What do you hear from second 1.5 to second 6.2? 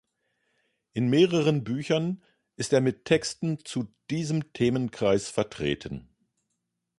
Büchern ist er mit Texten zu diesem Themenkreis vertreten.